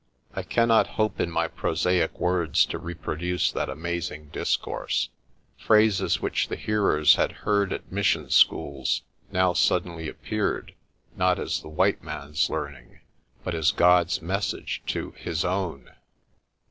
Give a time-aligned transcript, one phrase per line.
[0.33, 5.09] I cannot hope in my prosaic words to reproduce that amaz ing discourse.
[5.59, 10.73] Phrases which the hearers had heard at mis sion schools now suddenly appeared,
[11.15, 13.01] not as the white man's learning,
[13.43, 15.91] but as God's message to His own.